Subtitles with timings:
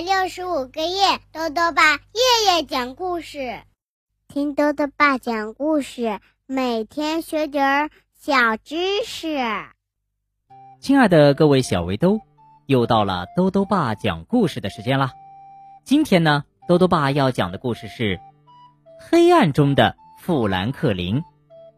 [0.00, 3.60] 六十五个夜，豆豆爸夜夜讲故事，
[4.28, 9.36] 听豆豆爸讲故事，每天学点儿小知识。
[10.80, 12.20] 亲爱的各位小围兜，
[12.64, 15.12] 又到了豆豆爸讲故事的时间啦。
[15.84, 18.16] 今天呢，豆豆爸要讲的故事是
[18.98, 21.16] 《黑暗中的富兰克林》，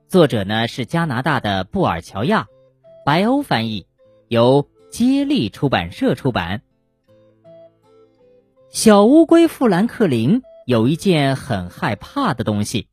[0.06, 2.46] 作者呢是加拿大的布尔乔亚，
[3.04, 3.88] 白欧翻译，
[4.28, 6.62] 由接力出版社出版。
[8.72, 12.88] 小乌龟富兰克林有一件很害怕的东西，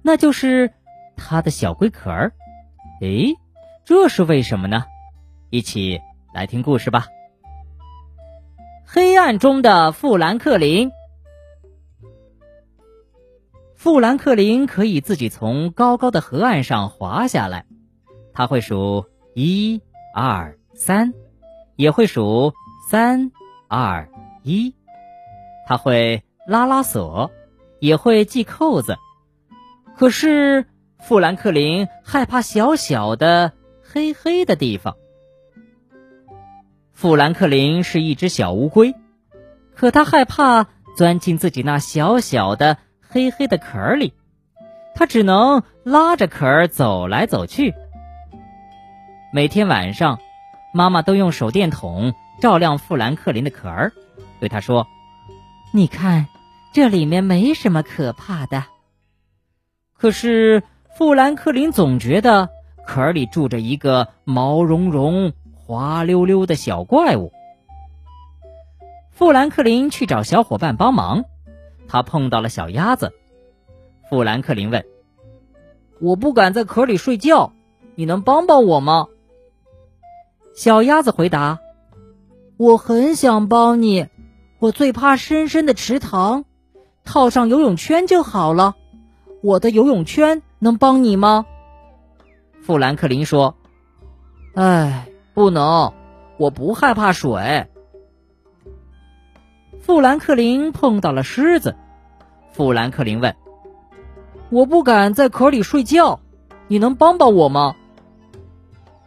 [0.00, 0.72] 那就是
[1.16, 2.32] 它的小龟壳儿。
[3.00, 3.34] 诶，
[3.84, 4.84] 这是为什么呢？
[5.50, 6.00] 一起
[6.32, 7.08] 来听故事吧。
[8.86, 10.92] 黑暗中的富兰克林，
[13.74, 17.66] 富兰克林可以自己从高高的河岸上滑下来，
[18.32, 19.82] 他会数一、
[20.14, 21.12] 二、三，
[21.74, 22.52] 也会数
[22.88, 23.32] 三、
[23.66, 24.08] 二、
[24.44, 24.72] 一。
[25.68, 27.30] 他会拉拉锁，
[27.78, 28.96] 也会系扣子。
[29.98, 30.64] 可是
[30.98, 33.52] 富兰克林害怕小小的
[33.82, 34.96] 黑黑的地方。
[36.94, 38.94] 富兰克林是一只小乌龟，
[39.74, 44.14] 可他害怕钻进自己那小小的黑黑的壳里，
[44.94, 47.74] 他只能拉着壳走来走去。
[49.34, 50.18] 每天晚上，
[50.72, 53.92] 妈妈都用手电筒照亮富兰克林的壳儿，
[54.40, 54.86] 对他说。
[55.70, 56.28] 你看，
[56.72, 58.64] 这里面没什么可怕的。
[59.92, 60.62] 可是
[60.96, 62.48] 富兰克林总觉得
[62.86, 67.32] 壳里住着一个毛茸茸、滑溜溜的小怪物。
[69.10, 71.24] 富兰克林去找小伙伴帮忙，
[71.86, 73.12] 他碰到了小鸭子。
[74.08, 74.86] 富兰克林问
[76.00, 77.52] ：“我不敢在壳里睡觉，
[77.94, 79.08] 你能帮帮我吗？”
[80.56, 81.58] 小鸭子回答
[82.56, 84.06] ：“我很想帮你。”
[84.60, 86.44] 我最怕深深的池塘，
[87.04, 88.74] 套上游泳圈就好了。
[89.40, 91.46] 我的游泳圈能帮你吗？
[92.60, 93.54] 富兰克林说
[94.56, 95.92] ：“哎，不能，
[96.38, 97.68] 我不害怕水。”
[99.80, 101.76] 富兰克林碰到了狮子，
[102.52, 103.36] 富兰克林问
[104.50, 106.18] ：“我不敢在壳里睡觉，
[106.66, 107.76] 你能帮帮我吗？”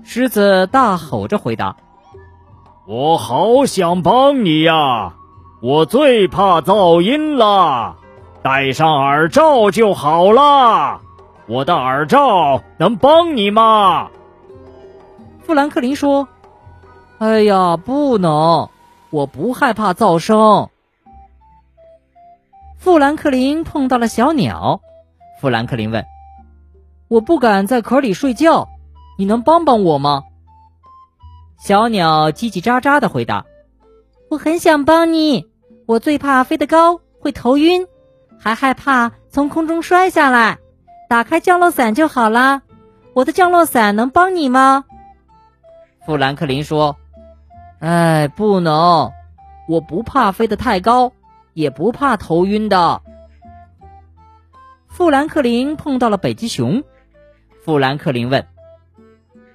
[0.04, 1.75] 狮子大吼着回答
[2.88, 5.18] ：“我好想帮你呀！”
[5.62, 7.96] 我最怕噪音了，
[8.42, 11.02] 戴上耳罩就好了。
[11.46, 14.10] 我的耳罩能帮你吗？
[15.44, 16.28] 富兰克林说
[17.20, 18.70] ：“哎呀，不能，
[19.12, 20.70] 我不害怕噪声。”
[22.80, 24.82] 富兰克林碰到了小鸟，
[25.40, 26.04] 富兰克林问
[27.08, 28.68] ：“我不敢在壳里睡觉，
[29.16, 30.24] 你能帮帮我吗？”
[31.64, 33.46] 小鸟叽叽喳喳的回答
[34.32, 35.50] ：“我很想帮你。”
[35.91, 37.85] 我最怕飞得高会头晕，
[38.40, 40.57] 还害怕从空中摔下来。
[41.09, 42.62] 打开降落伞就好啦。
[43.13, 44.85] 我的降落伞能帮你吗？
[46.06, 46.96] 富兰克林说
[47.81, 49.12] ：“哎，不能，
[49.68, 51.12] 我不怕飞得太高，
[51.53, 53.01] 也不怕头晕的。”
[54.88, 56.85] 富兰克林碰到了北极熊。
[57.66, 58.47] 富兰克林问：“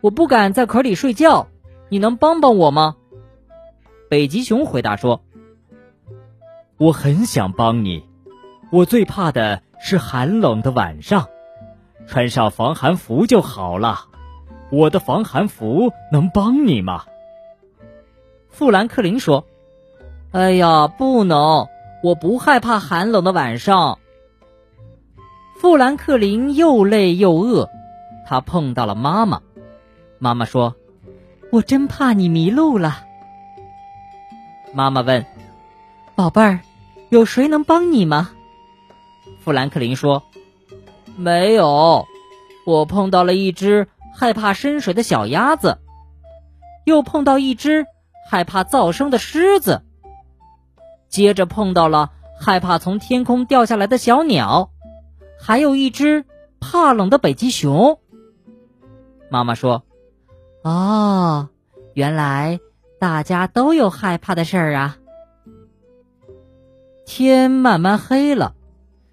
[0.03, 1.47] 我不敢在壳里睡觉，
[1.89, 2.97] 你能帮帮我吗？”
[4.11, 5.23] 北极熊回答说。
[6.79, 8.05] 我很想帮你，
[8.71, 11.27] 我最怕的是寒冷的晚上，
[12.07, 14.07] 穿上防寒服就好了。
[14.71, 17.05] 我的防寒服能帮你吗？
[18.51, 19.47] 富兰克林说
[20.33, 21.67] ：“哎呀，不能，
[22.03, 23.99] 我不害怕寒冷的晚上。”
[25.59, 27.71] 富兰克林又累又饿，
[28.27, 29.41] 他碰到了妈妈。
[30.19, 30.77] 妈妈说
[31.51, 33.03] ：“我真怕你迷路了。”
[34.75, 35.25] 妈妈问。
[36.15, 36.61] 宝贝儿，
[37.09, 38.33] 有谁能帮你吗？
[39.41, 40.25] 富兰克林说
[41.17, 42.07] ：“没有，
[42.67, 45.79] 我碰到了一只害怕深水的小鸭子，
[46.85, 47.87] 又碰到一只
[48.29, 49.83] 害怕噪声的狮子，
[51.09, 52.11] 接着碰到了
[52.41, 54.71] 害怕从天空掉下来的小鸟，
[55.41, 56.25] 还有一只
[56.59, 58.01] 怕冷的北极熊。”
[59.31, 59.85] 妈妈说
[60.65, 61.51] ：“哦，
[61.95, 62.59] 原来
[62.99, 64.97] 大家都有害怕的事儿啊。”
[67.07, 68.57] 天慢慢黑了，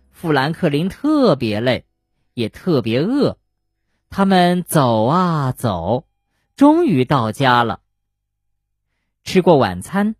[0.10, 1.86] 富兰克林特别累，
[2.34, 3.38] 也特别饿。
[4.10, 6.06] 他们走啊走，
[6.56, 7.82] 终于到家了。
[9.24, 10.16] 吃过晚餐，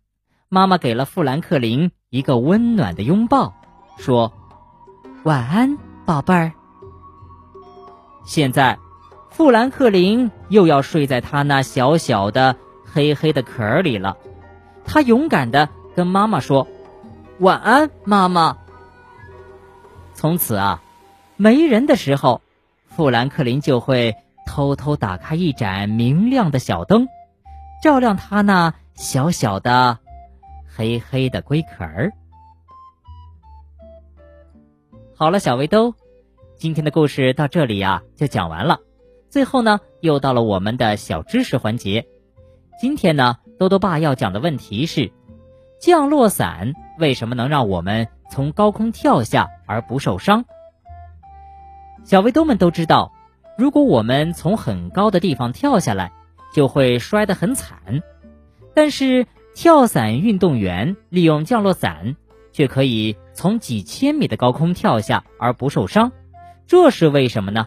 [0.48, 3.54] 妈妈给了富兰克林一个温暖的拥抱，
[3.98, 4.32] 说
[5.24, 6.52] ：“晚安，宝贝儿。”
[8.24, 8.78] 现在，
[9.30, 14.16] 富兰克林又要睡在他那小小的黑黑的壳里了。
[14.84, 16.68] 他勇敢的跟妈妈说
[17.40, 18.58] ：“晚安，妈妈。”
[20.14, 20.82] 从此啊，
[21.36, 22.40] 没人的时候，
[22.86, 24.16] 富兰克林就会
[24.46, 27.08] 偷偷打开一盏明亮的小灯，
[27.82, 29.98] 照亮他那小小的、
[30.76, 32.12] 黑黑的龟壳儿。
[35.16, 35.94] 好了，小围兜，
[36.56, 38.80] 今天的故事到这里呀就讲完了。
[39.28, 42.06] 最后呢，又到了我们的小知识环节。
[42.80, 45.10] 今天呢，多多爸要讲的问题是：
[45.84, 50.46] 降落伞为什么能让我们从高空跳下而不受伤？
[52.04, 53.12] 小围兜们都知道，
[53.58, 56.10] 如果我们从很高的地方跳下来，
[56.54, 58.02] 就会摔得很惨。
[58.72, 62.16] 但是跳伞运动员利用降落伞。
[62.54, 66.12] 却可以从几千米的高空跳下而不受伤，
[66.68, 67.66] 这是为什么呢？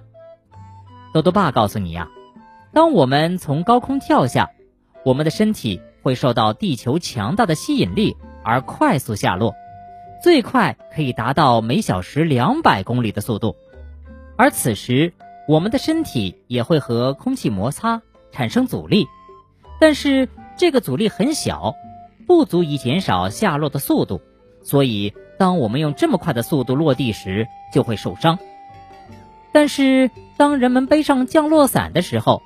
[1.13, 2.07] 豆豆爸告诉你呀，
[2.71, 4.49] 当我们从高空跳下，
[5.03, 9.53] 我们的身体会受到地球强大的吸引力而快速下落，
[10.23, 13.57] 最快可以达到每小时两百公里的速度，
[14.37, 15.11] 而此时
[15.49, 18.01] 我们的身体也会和空气摩擦
[18.31, 19.05] 产生阻力，
[19.81, 21.75] 但是这个阻力很小，
[22.25, 24.21] 不足以减少下落的速度。
[24.63, 28.39] 所以，当我们用这么快的速度落地时，就会受伤。
[29.51, 32.41] 但是，当人们背上降落伞的时候，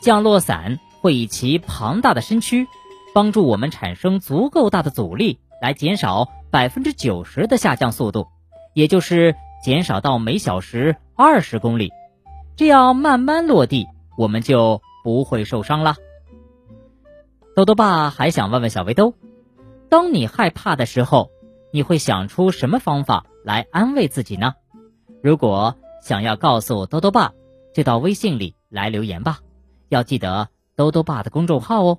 [0.00, 2.68] 降落伞会以其庞大的身躯，
[3.12, 8.28] 帮助我们产生足够大的阻力，来减少百分之九十的下降速度，
[8.74, 11.90] 也就是减少到每小时二十公里。
[12.56, 13.86] 这样慢慢落地，
[14.18, 15.96] 我们就不会受伤了。
[17.56, 19.14] 豆豆爸还想问问小围兜：
[19.88, 21.30] 当你害怕的时候，
[21.72, 24.54] 你会想出什么方法来安慰自己呢？
[25.22, 27.32] 如果想要告诉兜兜爸，
[27.74, 29.40] 就到微信里来留言吧。
[29.88, 31.98] 要记得兜兜爸的公众号哦，